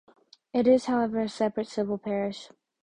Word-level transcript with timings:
It 0.51 0.67
is, 0.67 0.85
however, 0.85 1.19
a 1.19 1.29
separate 1.29 1.67
civil 1.67 1.99
parish. 1.99 2.49